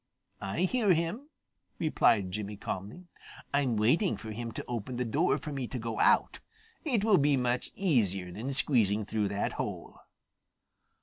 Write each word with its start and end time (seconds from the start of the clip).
"I 0.41 0.61
hear 0.61 0.95
him," 0.95 1.29
replied 1.77 2.31
Jimmy 2.31 2.57
calmly. 2.57 3.05
"I'm 3.53 3.77
waiting 3.77 4.17
for 4.17 4.31
him 4.31 4.51
to 4.53 4.65
open 4.67 4.97
the 4.97 5.05
door 5.05 5.37
for 5.37 5.51
me 5.53 5.67
to 5.67 5.77
go 5.77 5.99
out. 5.99 6.39
It 6.83 7.03
will 7.03 7.19
be 7.19 7.37
much 7.37 7.71
easier 7.75 8.31
than 8.31 8.51
squeezing 8.55 9.05
through 9.05 9.27
that 9.27 9.51
hole." 9.61 9.99